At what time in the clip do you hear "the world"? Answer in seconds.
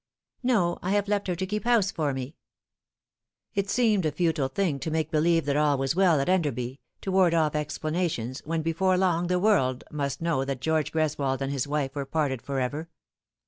9.27-9.83